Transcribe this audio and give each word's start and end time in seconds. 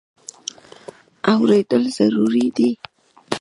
اورېدل 1.33 1.83
ضروري 1.97 2.47
دی. 2.55 2.69